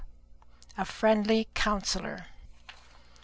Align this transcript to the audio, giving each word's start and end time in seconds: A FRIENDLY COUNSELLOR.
A 0.79 0.83
FRIENDLY 0.85 1.47
COUNSELLOR. 1.53 2.25